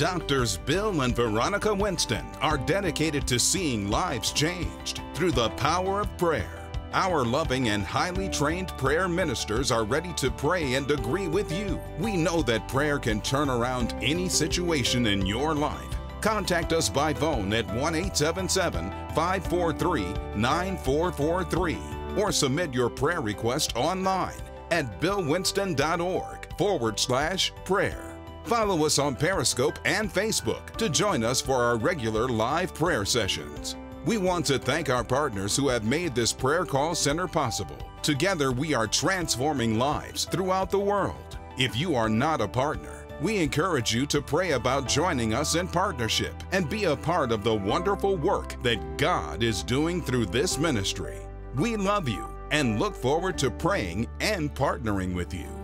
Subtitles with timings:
[0.00, 6.16] Doctors Bill and Veronica Winston are dedicated to seeing lives changed through the power of
[6.16, 6.70] prayer.
[6.94, 11.78] Our loving and highly trained prayer ministers are ready to pray and agree with you.
[11.98, 15.94] We know that prayer can turn around any situation in your life.
[16.22, 21.78] Contact us by phone at 1 877 543 9443
[22.16, 24.40] or submit your prayer request online
[24.70, 28.09] at billwinston.org forward slash prayer.
[28.44, 33.76] Follow us on Periscope and Facebook to join us for our regular live prayer sessions.
[34.04, 37.76] We want to thank our partners who have made this prayer call center possible.
[38.02, 41.38] Together, we are transforming lives throughout the world.
[41.58, 45.68] If you are not a partner, we encourage you to pray about joining us in
[45.68, 50.58] partnership and be a part of the wonderful work that God is doing through this
[50.58, 51.18] ministry.
[51.54, 55.59] We love you and look forward to praying and partnering with you.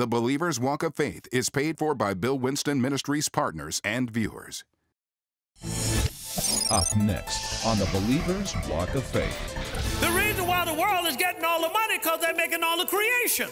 [0.00, 4.64] The Believer's Walk of Faith is paid for by Bill Winston Ministries partners and viewers.
[6.70, 10.00] Up next on the Believer's Walk of Faith.
[10.00, 12.86] The reason why the world is getting all the money because they're making all the
[12.86, 13.50] creation.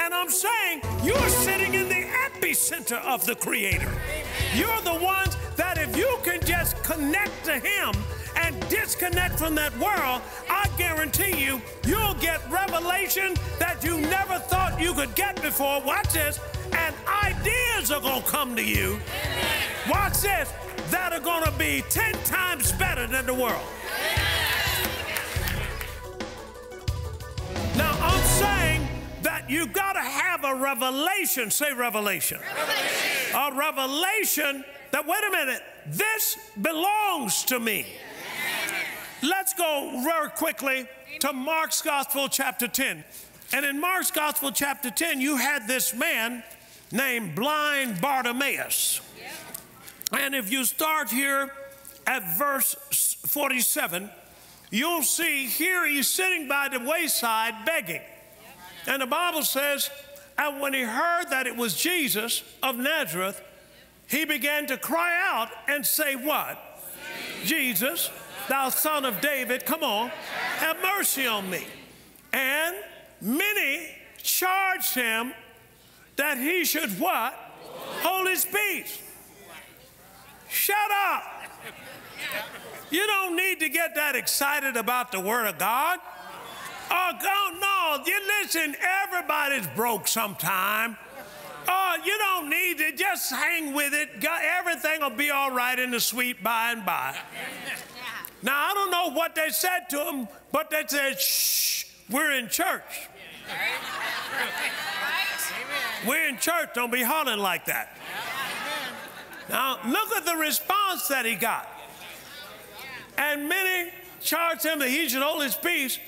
[0.00, 3.92] And I'm saying you're sitting in the epicenter of the Creator.
[4.54, 7.92] You're the ones that if you can just connect to Him
[8.36, 14.80] and disconnect from that world, I guarantee you, you'll get revelation that you never thought
[14.80, 15.82] you could get before.
[15.82, 16.40] Watch this.
[16.72, 18.98] And ideas are going to come to you.
[19.88, 20.52] Watch this
[20.90, 23.66] that are going to be 10 times better than the world.
[27.76, 28.88] Now, I'm saying
[29.22, 31.50] that you've got to have a revelation.
[31.50, 32.40] Say revelation.
[32.40, 33.36] revelation.
[33.36, 37.86] A revelation that, wait a minute, this belongs to me.
[39.22, 40.86] Let's go very quickly
[41.20, 43.04] to Mark's Gospel, chapter 10.
[43.52, 46.44] And in Mark's Gospel, chapter 10, you had this man
[46.92, 49.00] named blind Bartimaeus.
[50.12, 51.52] And if you start here
[52.06, 52.74] at verse
[53.26, 54.08] 47,
[54.70, 58.00] you'll see here he's sitting by the wayside begging.
[58.86, 59.90] And the Bible says,
[60.38, 63.42] and when he heard that it was Jesus of Nazareth,
[64.06, 66.58] he began to cry out and say, What?
[67.44, 68.10] Jesus,
[68.48, 70.10] thou son of David, come on,
[70.58, 71.66] have mercy on me.
[72.32, 72.76] And
[73.20, 73.88] many
[74.22, 75.32] charged him
[76.16, 77.32] that he should what?
[78.02, 79.02] Hold his peace.
[80.48, 80.76] Shut
[81.10, 81.22] up.
[82.90, 85.98] You don't need to get that excited about the Word of God.
[86.90, 88.04] Oh, God, no.
[88.06, 90.96] You listen, everybody's broke sometime.
[91.68, 94.24] Oh, you don't need to just hang with it.
[94.58, 97.14] Everything will be all right in the sweet by and by.
[98.42, 102.48] Now, I don't know what they said to him, but they said, shh, we're in
[102.48, 103.08] church.
[106.06, 106.70] We're in church.
[106.74, 107.96] Don't be hollering like that.
[109.48, 111.68] Now, look at the response that he got.
[113.16, 113.90] And many
[114.20, 115.98] charged him that he should hold his peace,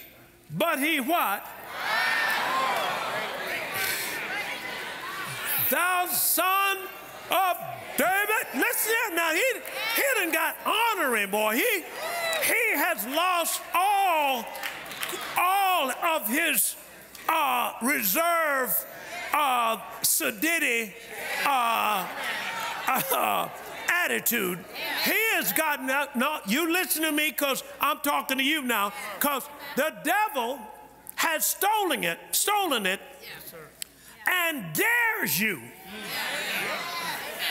[0.57, 1.45] but he what?
[5.71, 6.79] Thou son
[7.31, 7.57] of
[7.97, 8.47] David.
[8.55, 9.17] Listen here.
[9.17, 9.45] Now, he,
[9.97, 11.55] he done got honoring, boy.
[11.57, 11.85] He,
[12.43, 14.45] he has lost all,
[15.37, 16.77] all of his
[17.29, 18.87] uh, reserve,
[19.33, 20.93] uh, sedity,
[21.47, 22.07] uh,
[22.89, 23.49] uh,
[24.05, 24.59] attitude.
[25.05, 26.17] He has gotten out.
[26.17, 28.93] No, you listen to me because I'm talking to you now.
[29.19, 30.59] Because the devil
[31.17, 33.01] has stolen it, stolen it,
[34.29, 35.61] and dares you.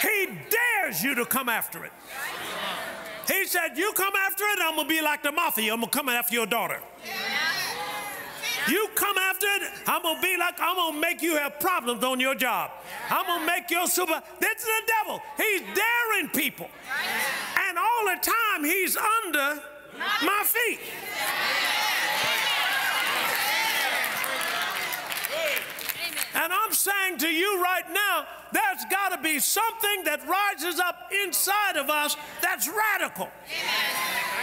[0.02, 1.92] He dares you to come after it.
[3.30, 5.72] He said, You come after it, I'm gonna be like the mafia.
[5.72, 6.80] I'm gonna come after your daughter.
[8.68, 12.20] You come after it, I'm gonna be like, I'm gonna make you have problems on
[12.20, 12.72] your job.
[13.10, 14.22] I'm gonna make your super.
[14.40, 15.22] This is the devil.
[15.38, 16.70] He's daring people.
[17.68, 19.62] And all the time, he's under
[20.24, 20.80] my feet.
[26.36, 31.12] And I'm saying to you right now, there's got to be something that rises up
[31.26, 33.30] inside of us that's radical.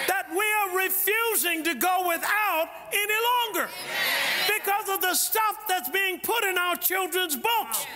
[0.09, 3.15] That we are refusing to go without any
[3.55, 3.69] longer
[4.47, 7.87] because of the stuff that's being put in our children's books.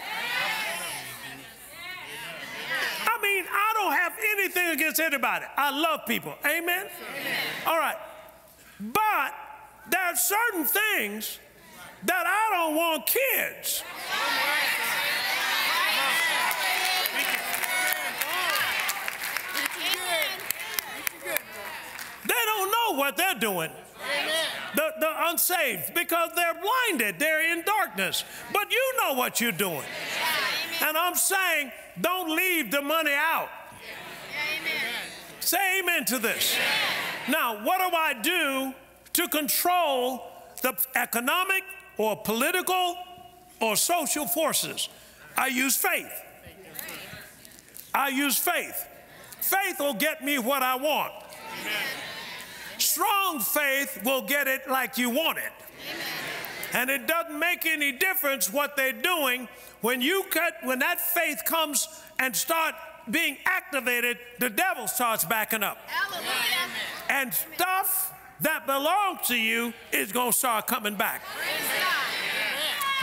[3.07, 5.47] I mean, I don't have anything against anybody.
[5.57, 6.35] I love people.
[6.45, 6.87] Amen?
[7.67, 7.97] All right.
[8.79, 9.35] But
[9.91, 11.39] there are certain things
[12.05, 13.85] that I don't want kids.
[22.27, 23.71] They don't know what they're doing.
[24.75, 28.25] The, the unsaved, because they're blinded, they're in darkness.
[28.53, 29.85] But you know what you're doing.
[30.83, 33.49] And I'm saying, don't leave the money out.
[35.41, 36.57] Say amen to this.
[37.29, 38.75] Now, what do I do
[39.15, 40.23] to control
[40.63, 41.65] the economic
[42.01, 42.97] or political
[43.61, 44.89] or social forces?
[45.37, 46.11] I use faith.
[47.93, 48.89] I use faith.
[49.41, 51.13] Faith will get me what I want.
[52.79, 55.53] Strong faith will get it like you want it.
[56.73, 59.47] And it doesn't make any difference what they're doing
[59.83, 61.87] when you cut when that faith comes
[62.19, 62.75] and start
[63.11, 65.79] being activated, the devil starts backing up.
[65.87, 66.31] Hallelujah.
[67.09, 71.23] And stuff that belongs to you is going to start coming back.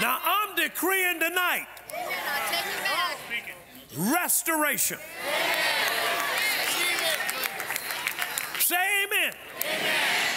[0.01, 1.67] Now, I'm decreeing tonight
[3.97, 4.97] restoration.
[8.59, 8.75] Say
[9.05, 9.33] amen.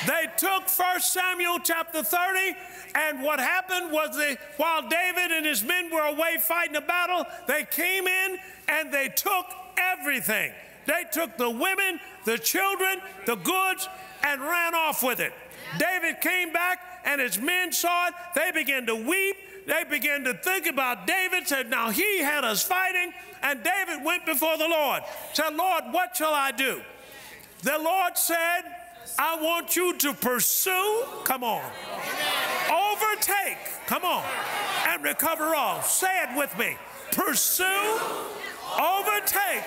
[0.06, 2.56] They took 1 Samuel chapter 30,
[2.94, 7.26] and what happened was they, while David and his men were away fighting a battle,
[7.46, 8.38] they came in
[8.68, 9.46] and they took
[9.76, 10.52] everything.
[10.86, 13.88] They took the women, the children, the goods,
[14.24, 15.32] and ran off with it.
[15.78, 18.14] David came back, and his men saw it.
[18.34, 19.36] They began to weep.
[19.66, 23.12] They began to think about David, said, Now he had us fighting.
[23.42, 26.82] And David went before the Lord, said, Lord, what shall I do?
[27.62, 28.62] The Lord said,
[29.18, 31.64] I want you to pursue, come on,
[32.70, 34.24] overtake, come on,
[34.88, 35.82] and recover all.
[35.82, 36.76] Say it with me
[37.10, 37.98] pursue,
[38.78, 39.64] overtake,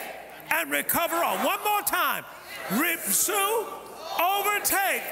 [0.54, 1.38] and recover all.
[1.38, 2.24] One more time
[2.70, 3.66] pursue,
[4.20, 5.04] overtake,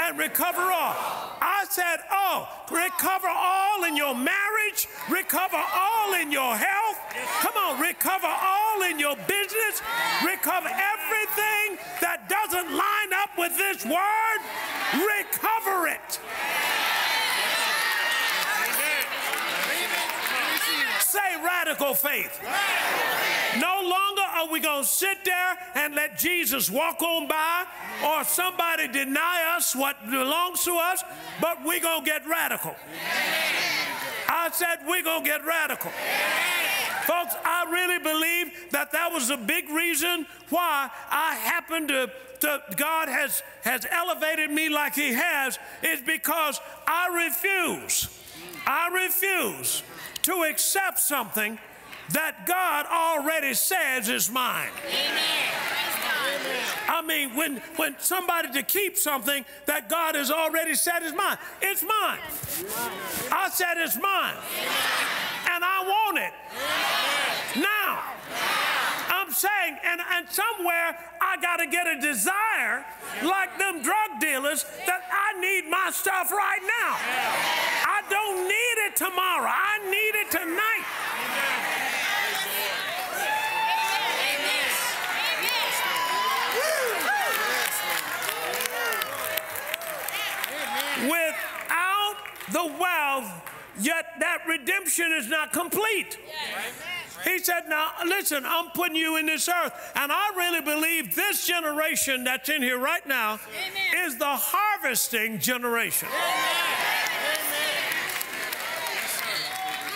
[0.00, 0.94] and recover all.
[1.40, 6.98] I said, Oh, recover all in your marriage, recover all in your health.
[7.40, 9.82] Come on, recover all in your business,
[10.24, 14.40] recover everything that doesn't line up with this word,
[14.94, 16.20] recover it.
[21.00, 22.40] Say radical faith.
[23.60, 24.11] No longer
[24.42, 27.64] are we going to sit there and let Jesus walk on by
[28.04, 31.02] or somebody deny us what belongs to us,
[31.40, 32.74] but we're going to get radical.
[34.28, 35.90] I said, we're going to get radical.
[37.06, 42.10] Folks, I really believe that that was a big reason why I happened to,
[42.40, 48.08] to, God has, has elevated me like He has, is because I refuse,
[48.66, 49.82] I refuse
[50.22, 51.58] to accept something
[52.12, 54.70] that God already says is mine.
[54.86, 55.62] Amen.
[56.88, 61.38] I mean, when, when somebody to keep something that God has already said is mine,
[61.60, 62.20] it's mine.
[63.32, 64.36] I said it's mine.
[65.50, 66.32] And I want it.
[67.60, 68.02] Now,
[69.08, 72.84] I'm saying, and, and somewhere I got to get a desire
[73.22, 76.96] like them drug dealers that I need my stuff right now.
[77.88, 79.50] I don't need it tomorrow.
[79.50, 81.11] I need it tonight.
[92.52, 93.30] The wealth,
[93.80, 96.18] yet that redemption is not complete.
[97.24, 99.92] He said, Now, listen, I'm putting you in this earth.
[99.94, 104.06] And I really believe this generation that's in here right now Amen.
[104.06, 106.08] is the harvesting generation.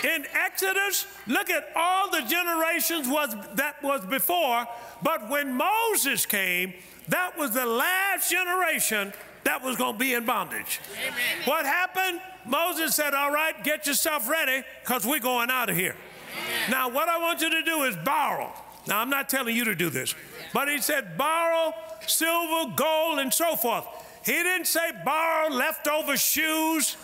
[0.05, 4.67] In Exodus, look at all the generations was, that was before,
[5.03, 6.75] but when Moses came,
[7.08, 9.13] that was the last generation
[9.46, 10.81] that was going to be in bondage.
[10.93, 11.15] Amen.
[11.44, 12.20] What happened?
[12.44, 15.94] Moses said, All right, get yourself ready because we're going out of here.
[16.32, 16.70] Amen.
[16.70, 18.53] Now, what I want you to do is borrow.
[18.88, 20.15] Now, I'm not telling you to do this,
[20.53, 21.72] but he said, Borrow
[22.06, 23.84] silver, gold, and so forth.
[24.24, 26.96] He didn't say borrow leftover shoes.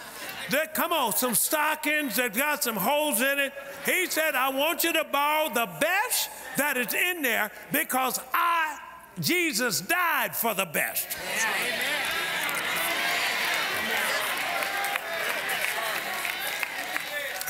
[0.51, 3.53] That, come on, some stockings that got some holes in it.
[3.87, 8.79] He said, I want you to borrow the best that is in there because I,
[9.21, 11.07] Jesus, died for the best.
[11.17, 11.52] Amen.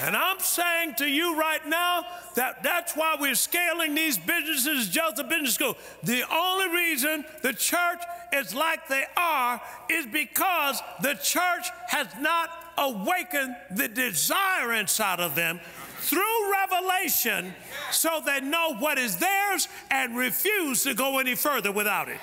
[0.02, 2.04] And I'm saying to you right now
[2.34, 5.76] that that's why we're scaling these businesses Joseph Business School.
[6.02, 12.50] The only reason the church is like they are is because the church has not
[12.76, 15.60] awakened the desire inside of them
[16.00, 17.54] through revelation
[17.92, 22.18] so they know what is theirs and refuse to go any further without it.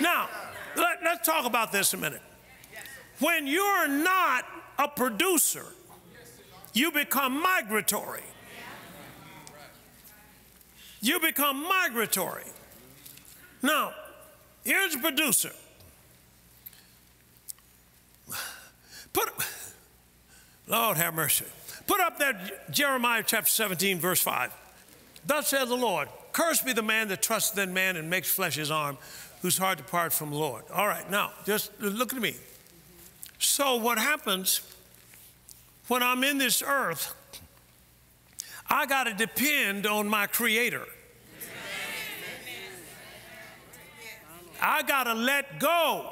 [0.00, 0.28] Now,
[0.74, 2.22] let, us talk about this a minute.
[3.20, 4.44] When you're not
[4.78, 5.66] a producer,
[6.72, 8.22] you become migratory.
[11.00, 12.44] You become migratory.
[13.62, 13.92] Now,
[14.64, 15.52] here's a producer.
[19.12, 19.28] Put,
[20.66, 21.44] Lord have mercy.
[21.86, 24.52] Put up that Jeremiah chapter 17, verse 5.
[25.26, 28.56] Thus says the Lord, Cursed be the man that trusts in man and makes flesh
[28.56, 28.98] his arm,
[29.40, 30.64] whose heart depart from the Lord.
[30.72, 32.34] All right, now, just look at me.
[33.44, 34.62] So, what happens
[35.88, 37.14] when I'm in this earth,
[38.68, 40.86] I got to depend on my Creator.
[44.60, 46.10] I got to let go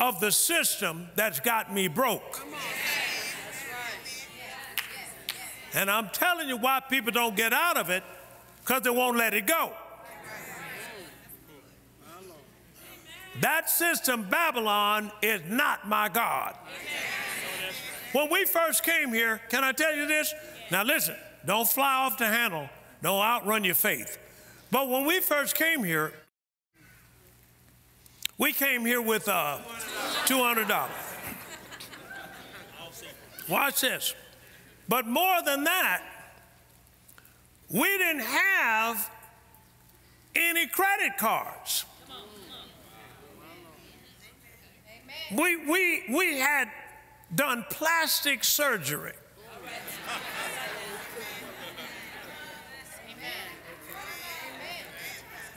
[0.00, 2.44] of the system that's got me broke.
[5.72, 8.02] And I'm telling you why people don't get out of it
[8.60, 9.72] because they won't let it go.
[13.40, 16.56] That system, Babylon, is not my God.
[18.12, 20.34] When we first came here, can I tell you this?
[20.70, 21.14] Now listen,
[21.46, 22.68] don't fly off the handle,
[23.02, 24.18] don't outrun your faith.
[24.70, 26.12] But when we first came here,
[28.38, 29.58] we came here with uh,
[30.26, 30.88] $200.
[33.48, 34.14] Watch this.
[34.88, 36.02] But more than that,
[37.70, 39.10] we didn't have
[40.34, 41.84] any credit cards.
[45.30, 46.70] We, we, we had
[47.34, 49.12] done plastic surgery.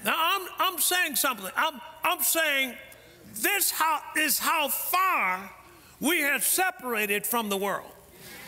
[0.04, 1.52] Now, I'm, I'm saying something.
[1.56, 2.76] I'm, I'm saying
[3.36, 5.52] this how, is how far
[6.00, 7.92] we have separated from the world.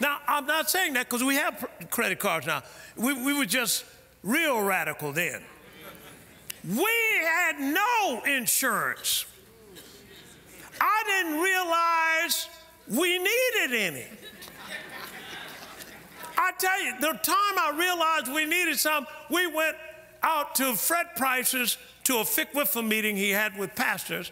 [0.01, 2.63] Now, I'm not saying that because we have credit cards now.
[2.97, 3.85] We, we were just
[4.23, 5.43] real radical then.
[6.67, 6.91] We
[7.23, 9.25] had no insurance.
[10.83, 12.49] I didn't realize
[12.89, 14.05] we needed any.
[16.37, 19.77] I tell you, the time I realized we needed some, we went
[20.23, 24.31] out to Fred Price's to a FICWIFA meeting he had with pastors,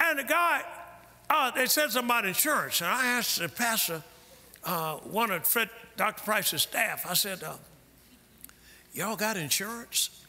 [0.00, 0.62] and the guy,
[1.28, 4.02] uh, they said something about insurance, and I asked the pastor,
[4.64, 5.68] uh, one of Fred,
[5.98, 6.22] Dr.
[6.22, 7.56] Price's staff, I said, uh,
[8.94, 10.24] y'all got insurance?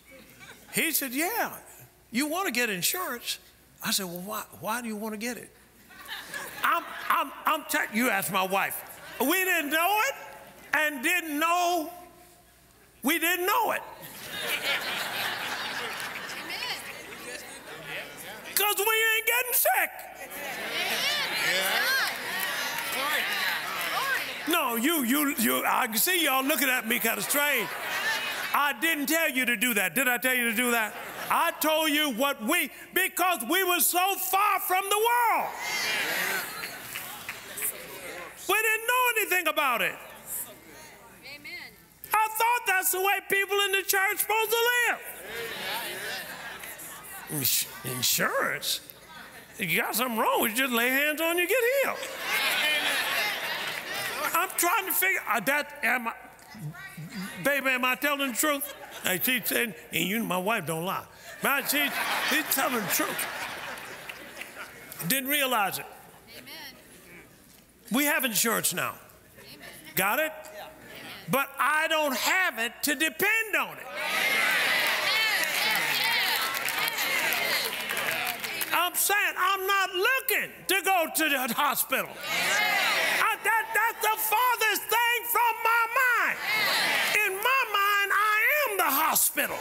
[0.73, 1.53] He said, yeah,
[2.11, 3.39] you want to get insurance.
[3.85, 5.51] I said, well, why, why do you want to get it?
[6.63, 9.01] I'm, I'm, I'm telling you, ask my wife.
[9.19, 10.15] We didn't know it
[10.73, 11.91] and didn't know
[13.03, 13.81] we didn't know it.
[18.47, 19.89] Because we ain't getting sick.
[24.49, 27.67] No, you, you, you, I can see y'all looking at me kind of strange.
[28.53, 29.95] I didn't tell you to do that.
[29.95, 30.93] Did I tell you to do that?
[31.35, 35.49] I told you what we, because we were so far from the world.
[38.47, 39.95] We didn't know anything about it.
[41.25, 41.71] Amen.
[42.13, 44.57] I thought that's the way people in the church supposed to
[47.31, 47.97] live.
[47.97, 48.81] insurance?
[49.57, 51.97] You got something wrong, you just lay hands on you, get healed.
[54.35, 55.79] I'm trying to figure out uh, that.
[55.81, 56.13] Am I,
[57.43, 58.71] baby, am I telling the truth?
[59.03, 61.05] And she said, and you, my wife don't lie.
[61.43, 61.89] But she,
[62.29, 63.27] she's telling the truth.
[65.09, 65.85] Didn't realize it.
[66.37, 66.47] Amen.
[67.91, 68.95] We have insurance now.
[69.53, 69.67] Amen.
[69.95, 70.31] Got it?
[70.55, 70.67] Yeah.
[71.29, 73.83] But I don't have it to depend on it.
[78.71, 82.09] I'm saying I'm not looking to go to the hospital.
[82.09, 86.37] I, that, that's the farthest thing from my mind.
[87.27, 89.57] In my mind, I am the hospital.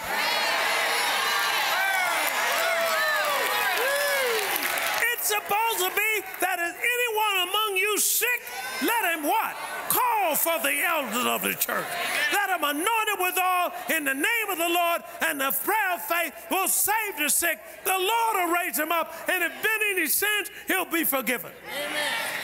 [5.12, 8.40] It's supposed to be that is anyone among you sick,
[8.84, 9.56] let him what?
[9.88, 11.88] Call for the elders of the church.
[12.32, 15.94] Let him anoint it with all in the name of the Lord, and the prayer
[15.94, 17.58] of faith will save the sick.
[17.84, 21.52] The Lord will raise him up, and if been any sins, he'll be forgiven.
[21.68, 22.42] Amen.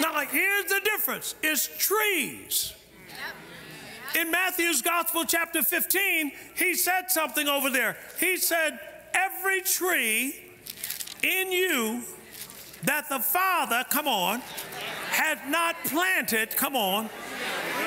[0.00, 2.74] Now, here's the difference it's trees.
[4.14, 7.98] In Matthew's Gospel, chapter 15, he said something over there.
[8.18, 8.78] He said,
[9.16, 10.36] every tree
[11.22, 12.02] in you
[12.84, 14.40] that the Father, come on,
[15.10, 17.08] has not planted, come on,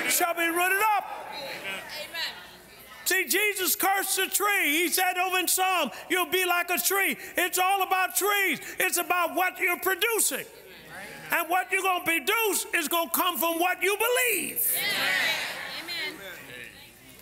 [0.10, 1.06] shall be rooted up.
[3.06, 4.84] See, Jesus cursed the tree.
[4.84, 7.18] He said over in Psalm, you'll be like a tree.
[7.38, 8.60] It's all about trees.
[8.78, 10.46] It's about what you're producing.
[11.32, 14.76] And what you're going to produce is going to come from what you believe.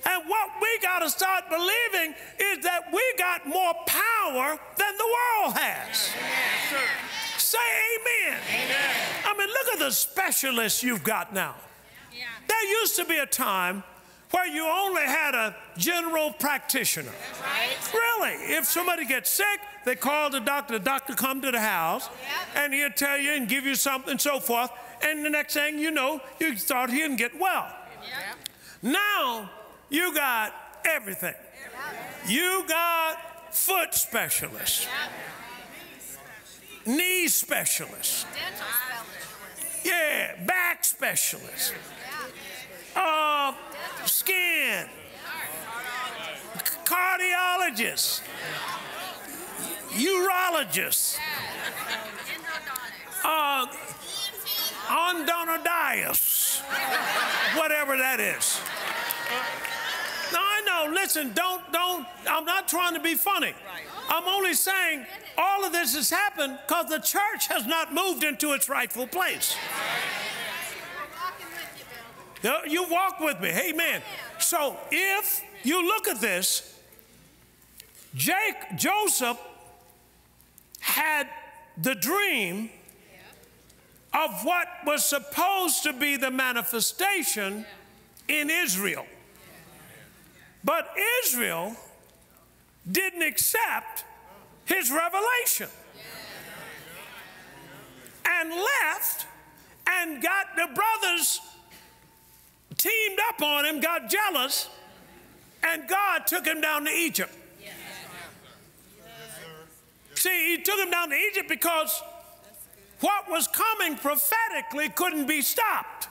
[0.07, 5.05] And what we got to start believing is that we got more power than the
[5.05, 6.13] world has.
[7.37, 8.39] Say amen.
[8.49, 8.95] amen.
[9.25, 11.55] I mean, look at the specialists you've got now.
[12.13, 12.25] Yeah.
[12.47, 13.83] There used to be a time
[14.31, 17.11] where you only had a general practitioner.
[17.41, 17.93] Right.
[17.93, 20.77] Really, if somebody gets sick, they call the doctor.
[20.77, 22.63] The doctor come to the house, yep.
[22.63, 24.69] and he'll tell you and give you something and so forth.
[25.01, 27.73] and the next thing you know, you start here and get well.
[28.81, 29.49] Now
[29.89, 30.53] you got
[30.85, 31.33] everything.
[32.27, 34.87] You got foot specialists,
[36.85, 38.25] knee specialists,
[39.83, 41.73] yeah, back specialists,
[42.95, 43.53] uh,
[44.05, 44.87] skin,
[46.83, 48.21] cardiologists,
[49.91, 51.17] urologists,
[53.23, 53.67] uh,
[54.87, 56.61] endodontists,
[57.57, 58.59] whatever that is.
[60.93, 63.53] Listen, don't, don't, I'm not trying to be funny.
[64.09, 65.05] I'm only saying
[65.37, 69.55] all of this has happened because the church has not moved into its rightful place.
[72.67, 74.01] You walk with me, amen.
[74.39, 76.79] So if you look at this,
[78.15, 79.37] Jake, Joseph
[80.79, 81.27] had
[81.77, 82.69] the dream
[84.13, 87.65] of what was supposed to be the manifestation
[88.27, 89.05] in Israel.
[90.67, 90.93] But
[91.23, 91.77] Israel
[92.91, 94.03] didn't accept
[94.65, 95.69] his revelation
[98.25, 99.27] and left
[99.89, 101.39] and got the brothers
[102.77, 104.67] teamed up on him, got jealous,
[105.63, 107.33] and God took him down to Egypt.
[110.15, 112.03] See, he took him down to Egypt because
[112.99, 116.09] what was coming prophetically couldn't be stopped.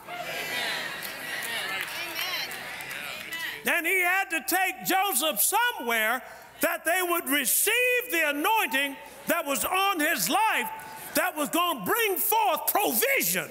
[3.67, 6.23] And he had to take Joseph somewhere
[6.61, 7.73] that they would receive
[8.11, 8.97] the anointing
[9.27, 10.71] that was on his life
[11.15, 13.49] that was going to bring forth provision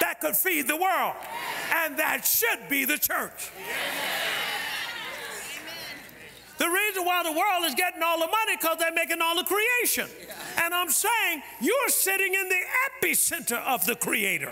[0.00, 1.14] that could feed the world.
[1.74, 3.50] And that should be the church.
[6.64, 9.44] The reason why the world is getting all the money because they're making all the
[9.44, 10.08] creation.
[10.56, 14.50] And I'm saying you're sitting in the epicenter of the Creator.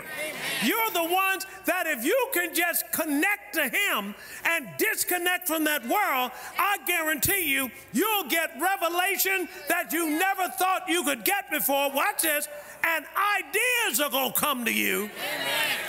[0.63, 4.13] You're the ones that if you can just connect to Him
[4.45, 10.83] and disconnect from that world, I guarantee you, you'll get revelation that you never thought
[10.87, 11.91] you could get before.
[11.91, 12.47] Watch this.
[12.85, 13.05] And
[13.39, 15.09] ideas are going to come to you.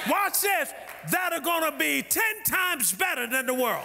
[0.08, 0.72] Watch this.
[1.10, 3.84] That are going to be 10 times better than the world.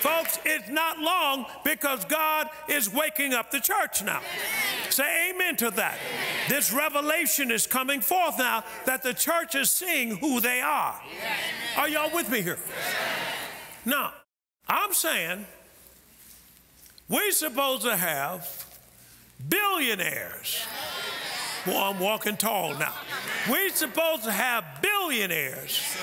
[0.00, 4.20] Folks, it's not long because God is waking up the church now.
[4.90, 5.98] Say amen to that.
[6.48, 10.94] This revelation is coming forth now that the church is seeing who they are.
[11.76, 12.58] Are y'all with me here?
[13.84, 14.12] Now,
[14.68, 15.46] I'm saying
[17.08, 18.66] we're supposed to have
[19.48, 20.64] billionaires.
[21.66, 22.94] Well, I'm walking tall now.
[23.50, 26.00] We're supposed to have billionaires yes, sir.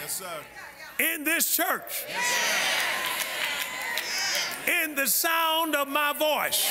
[0.00, 0.12] Yes,
[0.98, 1.14] sir.
[1.14, 2.04] in this church.
[2.08, 3.11] Yes,
[4.66, 6.70] in the sound of my voice.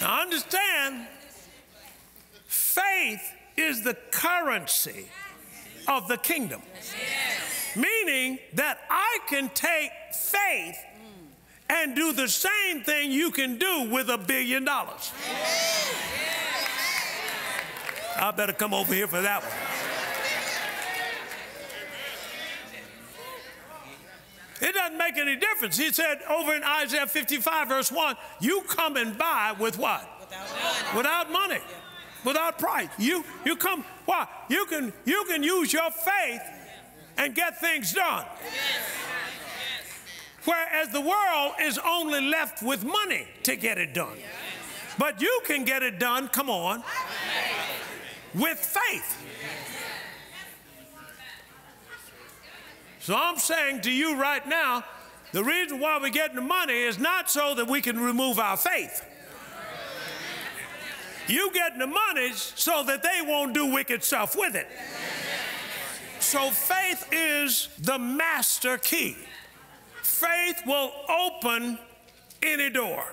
[0.00, 1.06] Now, understand,
[2.46, 3.22] faith
[3.56, 5.06] is the currency
[5.88, 6.62] of the kingdom.
[7.76, 10.76] Meaning that I can take faith
[11.68, 15.12] and do the same thing you can do with a billion dollars.
[18.16, 19.63] I better come over here for that one.
[24.94, 25.76] Doesn't make any difference.
[25.76, 30.08] He said over in Isaiah 55, verse 1, you come and buy with what?
[30.20, 30.96] Without money.
[30.96, 31.54] Without money.
[31.54, 32.24] Yeah.
[32.24, 32.88] Without price.
[32.98, 34.26] You you come, why?
[34.48, 36.40] You can you can use your faith
[37.18, 38.24] and get things done.
[40.44, 44.16] Whereas the world is only left with money to get it done.
[44.98, 46.82] But you can get it done, come on,
[48.34, 49.22] with faith.
[53.04, 54.82] So I'm saying to you right now,
[55.32, 58.56] the reason why we're getting the money is not so that we can remove our
[58.56, 59.04] faith.
[61.28, 64.66] You getting the money so that they won't do wicked stuff with it.
[66.18, 69.18] So faith is the master key.
[70.02, 71.78] Faith will open
[72.42, 73.04] any door.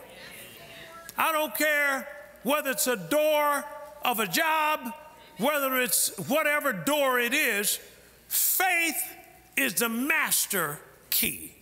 [1.18, 2.08] I don't care
[2.44, 3.66] whether it's a door
[4.06, 4.94] of a job,
[5.38, 7.78] whether it's whatever door it is,
[8.30, 9.18] faith
[9.62, 11.56] is the master key.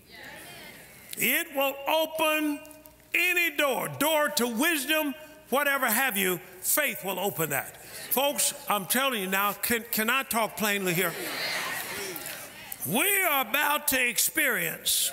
[1.17, 2.59] It will open
[3.13, 5.13] any door, door to wisdom,
[5.49, 7.83] whatever have you, faith will open that.
[8.11, 11.13] Folks, I'm telling you now, can, can I talk plainly here?
[12.87, 15.11] We are about to experience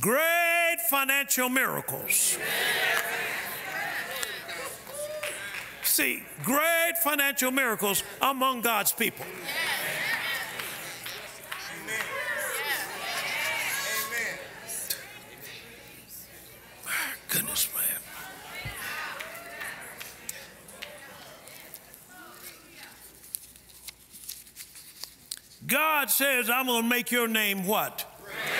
[0.00, 2.38] great financial miracles.
[5.82, 9.26] See, great financial miracles among God's people.
[17.28, 17.84] goodness, man.
[25.66, 28.06] God says, I'm going to make your name what?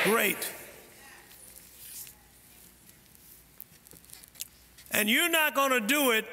[0.05, 0.37] Great.
[0.37, 0.53] Great.
[4.91, 6.27] And you're not going to do it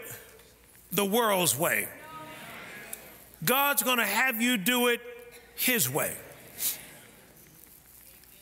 [0.91, 1.87] the world's way.
[3.43, 5.01] God's going to have you do it
[5.55, 6.15] His way.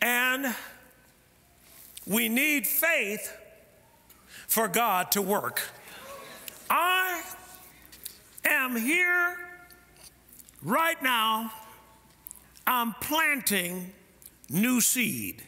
[0.02, 0.56] And
[2.08, 3.32] we need faith
[4.54, 5.64] for God to work.
[6.70, 7.24] I
[8.46, 9.36] am here
[10.62, 11.52] right now,
[12.68, 13.92] I'm planting
[14.52, 15.42] new seed.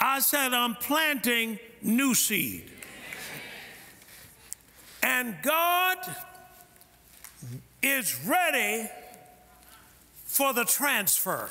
[0.00, 2.70] I said, I'm planting new seed.
[5.02, 5.98] And God
[7.82, 8.88] is ready
[10.26, 11.48] for the transfer.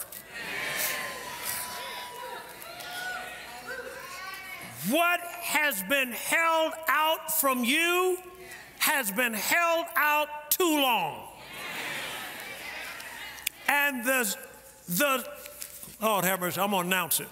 [4.90, 8.18] What has been held out from you
[8.80, 11.28] has been held out too long.
[13.68, 14.36] And the,
[14.90, 15.28] the
[16.02, 17.28] Lord have mercy, I'm going to announce it.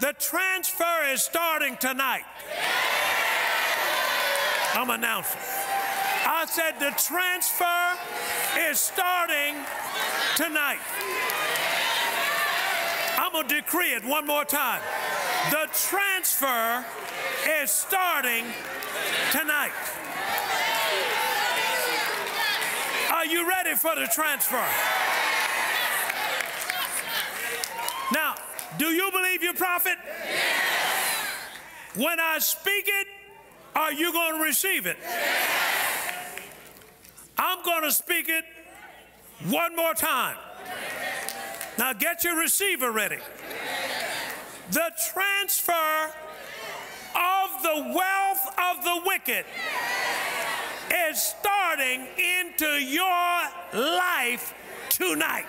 [0.00, 2.24] The transfer is starting tonight.
[4.72, 5.40] I'm announcing.
[6.26, 7.98] I said the transfer
[8.70, 9.54] is starting
[10.36, 10.80] tonight.
[13.18, 14.80] I'm going to decree it one more time.
[15.50, 16.84] The transfer
[17.60, 18.44] is starting
[19.30, 19.72] tonight.
[23.12, 24.64] Are you ready for the transfer?
[28.12, 28.34] Now,
[28.78, 29.96] do you believe your prophet?
[31.94, 33.06] When I speak it,
[33.76, 34.96] are you going to receive it?
[37.38, 38.44] I'm going to speak it
[39.48, 40.36] one more time.
[41.78, 43.18] Now get your receiver ready.
[44.70, 46.12] The transfer
[47.14, 49.44] of the wealth of the wicked
[51.10, 52.06] is starting
[52.40, 53.42] into your
[53.74, 54.54] life
[54.88, 55.44] tonight.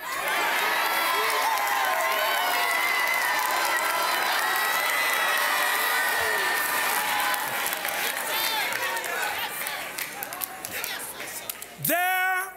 [11.84, 12.52] There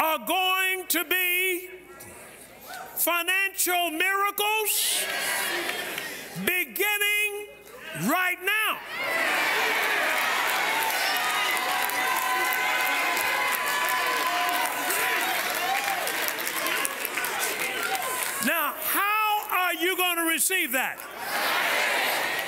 [0.00, 1.68] are going to be
[2.96, 5.04] financial miracles
[6.76, 7.46] beginning
[8.10, 8.78] right now.
[18.46, 20.98] Now, how are you going to receive that?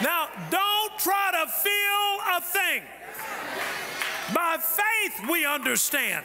[0.03, 2.83] Now, don't try to feel a thing.
[4.35, 6.25] By faith, we understand.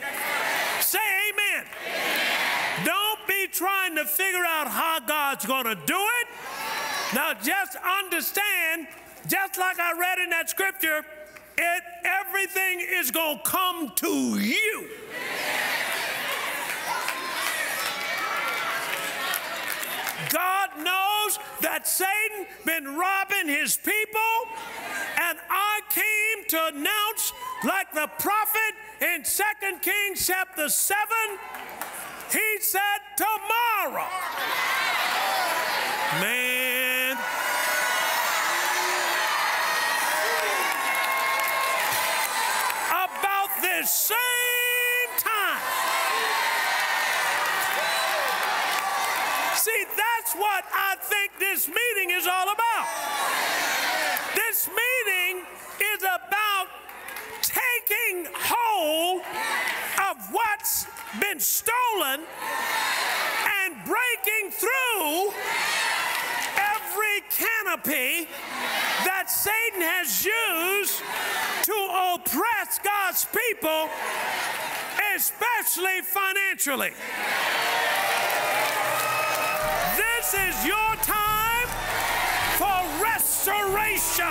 [0.82, 1.66] Say amen.
[1.86, 2.86] amen.
[2.86, 6.33] Don't be trying to figure out how God's going to do it.
[7.14, 8.88] Now, just understand,
[9.28, 11.06] just like I read in that scripture,
[11.58, 14.90] it everything is going to come to you.
[20.32, 24.34] God knows that Satan been robbing his people,
[25.22, 29.44] and I came to announce, like the prophet in 2
[29.82, 31.08] Kings chapter 7,
[32.32, 32.82] he said,
[33.18, 34.08] Tomorrow.
[36.22, 37.18] Man.
[42.90, 44.18] About this same
[45.18, 45.62] time.
[49.56, 52.88] See, that's what I think this meeting is all about.
[54.36, 55.44] This meeting
[55.96, 56.68] is about
[57.42, 59.22] taking hold
[60.10, 60.86] of what's
[61.20, 62.22] been stolen
[63.64, 65.34] and breaking through
[66.58, 68.28] every canopy
[69.06, 71.02] that Satan has used
[71.64, 71.78] to
[72.16, 73.90] oppress God's people,
[75.74, 76.92] especially financially.
[79.98, 81.68] This is your time
[82.58, 84.26] for restoration.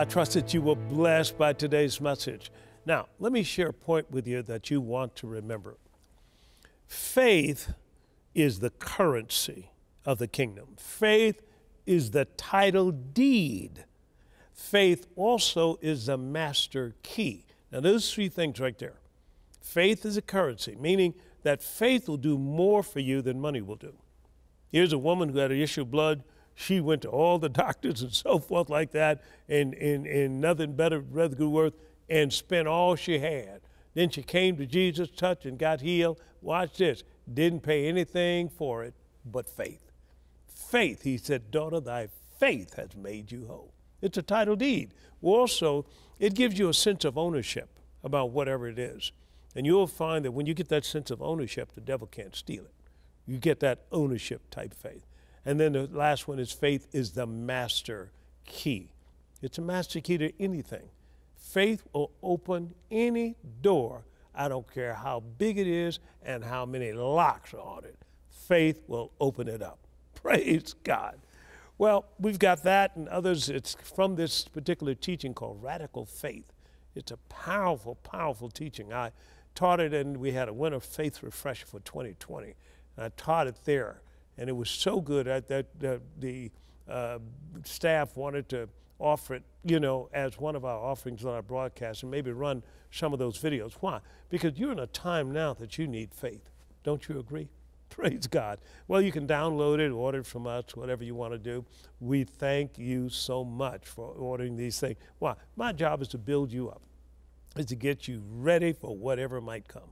[0.00, 2.50] I trust that you were blessed by today's message.
[2.86, 5.76] Now, let me share a point with you that you want to remember.
[6.86, 7.74] Faith
[8.34, 9.72] is the currency
[10.06, 11.42] of the kingdom, faith
[11.84, 13.84] is the title deed.
[14.54, 17.44] Faith also is the master key.
[17.70, 19.00] Now, those three things right there.
[19.60, 23.76] Faith is a currency, meaning that faith will do more for you than money will
[23.76, 23.92] do.
[24.72, 26.24] Here's a woman who had an issue of blood.
[26.60, 30.76] She went to all the doctors and so forth like that, and, and, and nothing
[30.76, 31.72] better, rather good worth,
[32.08, 33.62] and spent all she had.
[33.94, 36.20] Then she came to Jesus, touched, and got healed.
[36.42, 37.02] Watch this.
[37.32, 38.94] Didn't pay anything for it
[39.24, 39.90] but faith.
[40.46, 43.72] Faith, he said, daughter, thy faith has made you whole.
[44.02, 44.92] It's a title deed.
[45.22, 45.86] Also,
[46.18, 47.70] it gives you a sense of ownership
[48.04, 49.12] about whatever it is.
[49.56, 52.64] And you'll find that when you get that sense of ownership, the devil can't steal
[52.64, 52.74] it.
[53.26, 55.06] You get that ownership type faith.
[55.44, 58.10] And then the last one is faith is the master
[58.44, 58.92] key.
[59.42, 60.88] It's a master key to anything.
[61.36, 64.04] Faith will open any door.
[64.34, 67.96] I don't care how big it is and how many locks are on it.
[68.28, 69.78] Faith will open it up.
[70.14, 71.18] Praise God.
[71.78, 73.48] Well, we've got that and others.
[73.48, 76.52] It's from this particular teaching called Radical Faith.
[76.94, 78.92] It's a powerful, powerful teaching.
[78.92, 79.12] I
[79.54, 82.54] taught it and we had a winter faith refresher for 2020.
[82.96, 84.02] And I taught it there.
[84.40, 85.46] And it was so good that,
[85.80, 86.50] that the
[86.88, 87.18] uh,
[87.62, 92.02] staff wanted to offer it, you know, as one of our offerings on our broadcast
[92.02, 93.74] and maybe run some of those videos.
[93.80, 94.00] Why?
[94.30, 96.48] Because you're in a time now that you need faith.
[96.82, 97.50] Don't you agree?
[97.90, 98.58] Praise God.
[98.88, 101.66] Well, you can download it, order it from us, whatever you want to do.
[102.00, 104.96] We thank you so much for ordering these things.
[105.18, 105.34] Why?
[105.54, 106.80] My job is to build you up,
[107.56, 109.90] is to get you ready for whatever might come,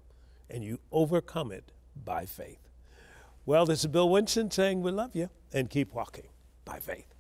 [0.49, 1.71] and you overcome it
[2.03, 2.68] by faith.
[3.49, 6.27] Well, this is Bill Winston saying we love you and keep walking
[6.67, 7.15] by faith.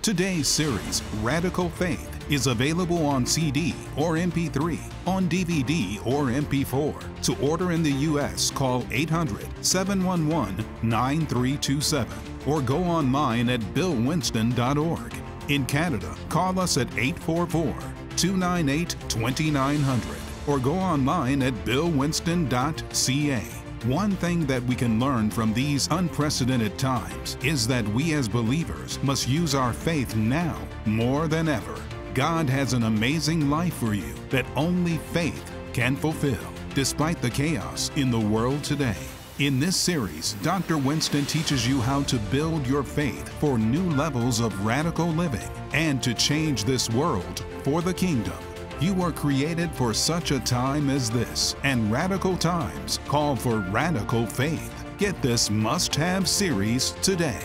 [0.00, 4.78] Today's series, Radical Faith, is available on CD or MP3,
[5.08, 7.22] on DVD or MP4.
[7.22, 15.14] To order in the U.S., call 800 711 9327 or go online at billwinston.org.
[15.48, 17.74] In Canada, call us at 844
[18.14, 23.57] 298 2900 or go online at billwinston.ca.
[23.84, 29.00] One thing that we can learn from these unprecedented times is that we as believers
[29.04, 31.80] must use our faith now more than ever.
[32.12, 37.92] God has an amazing life for you that only faith can fulfill, despite the chaos
[37.94, 38.96] in the world today.
[39.38, 40.76] In this series, Dr.
[40.76, 46.02] Winston teaches you how to build your faith for new levels of radical living and
[46.02, 48.34] to change this world for the kingdom.
[48.80, 54.24] You were created for such a time as this, and radical times call for radical
[54.24, 54.72] faith.
[54.98, 57.42] Get this must have series today.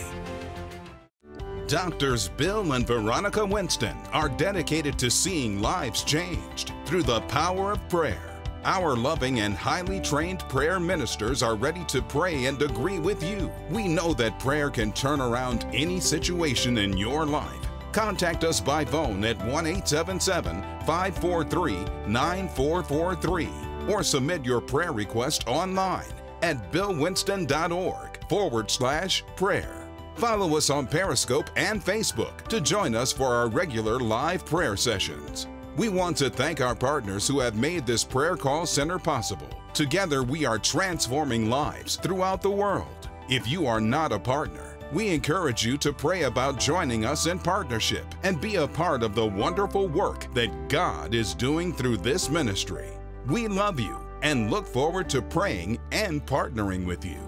[1.66, 7.90] Doctors Bill and Veronica Winston are dedicated to seeing lives changed through the power of
[7.90, 8.40] prayer.
[8.64, 13.52] Our loving and highly trained prayer ministers are ready to pray and agree with you.
[13.72, 17.63] We know that prayer can turn around any situation in your life.
[17.94, 23.50] Contact us by phone at 1 877 543 9443
[23.88, 29.88] or submit your prayer request online at billwinston.org forward slash prayer.
[30.16, 35.48] Follow us on Periscope and Facebook to join us for our regular live prayer sessions.
[35.78, 39.50] We want to thank our partners who have made this prayer call center possible.
[39.74, 43.10] Together, we are transforming lives throughout the world.
[43.30, 47.40] If you are not a partner, we encourage you to pray about joining us in
[47.40, 52.30] partnership and be a part of the wonderful work that God is doing through this
[52.30, 52.90] ministry.
[53.28, 57.20] We love you and look forward to praying and partnering with you.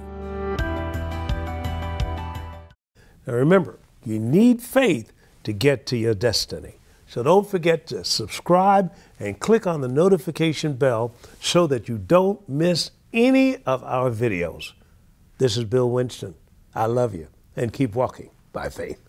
[3.28, 5.12] Now remember, you need faith
[5.44, 6.76] to get to your destiny.
[7.08, 12.48] So don't forget to subscribe and click on the notification bell so that you don't
[12.50, 14.74] miss any of our videos.
[15.38, 16.36] This is Bill Winston.
[16.74, 19.05] I love you and keep walking by faith.